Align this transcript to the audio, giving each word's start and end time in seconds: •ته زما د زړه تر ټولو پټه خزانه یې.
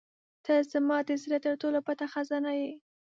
•ته 0.45 0.53
زما 0.73 0.97
د 1.07 1.09
زړه 1.23 1.37
تر 1.45 1.53
ټولو 1.61 1.79
پټه 1.87 2.05
خزانه 2.13 2.51
یې. 2.59 2.71